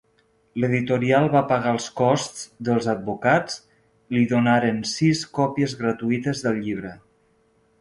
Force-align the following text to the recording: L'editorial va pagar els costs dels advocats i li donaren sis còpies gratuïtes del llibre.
L'editorial 0.61 1.27
va 1.33 1.41
pagar 1.51 1.73
els 1.73 1.89
costs 1.99 2.47
dels 2.69 2.87
advocats 2.95 3.59
i 3.59 4.17
li 4.19 4.25
donaren 4.35 4.81
sis 4.95 5.23
còpies 5.39 5.77
gratuïtes 5.83 6.43
del 6.49 6.59
llibre. 6.67 6.97